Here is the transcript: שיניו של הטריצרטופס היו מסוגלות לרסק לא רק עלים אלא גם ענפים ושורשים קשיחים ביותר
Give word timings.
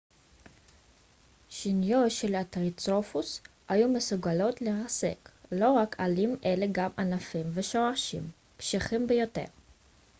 שיניו 1.49 2.09
של 2.09 2.35
הטריצרטופס 2.35 3.41
היו 3.67 3.87
מסוגלות 3.89 4.61
לרסק 4.61 5.29
לא 5.51 5.71
רק 5.71 5.95
עלים 5.99 6.35
אלא 6.45 6.65
גם 6.71 6.89
ענפים 6.97 7.45
ושורשים 7.53 8.29
קשיחים 8.57 9.07
ביותר 9.07 9.45